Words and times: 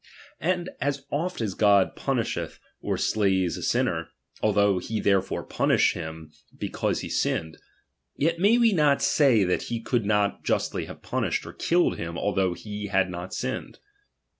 And 0.39 0.71
as 0.81 1.05
oft 1.11 1.41
as 1.41 1.53
God 1.53 1.95
punisheth 1.95 2.57
or 2.81 2.97
slays 2.97 3.55
a 3.55 3.61
sinner, 3.61 4.09
although 4.41 4.79
he 4.79 4.99
therefore 4.99 5.43
punish 5.43 5.93
him 5.93 6.31
because 6.57 7.01
he 7.01 7.07
sinned, 7.07 7.59
yet 8.15 8.39
may 8.39 8.57
we 8.57 8.73
not 8.73 9.03
say 9.03 9.43
that 9.43 9.61
he 9.69 9.79
could 9.79 10.07
not 10.07 10.43
justly 10.43 10.85
have 10.85 11.03
punished 11.03 11.45
or 11.45 11.53
killed 11.53 11.97
him 11.97 12.17
although 12.17 12.55
he 12.55 12.87
had 12.87 13.11
not 13.11 13.31
sinned. 13.31 13.77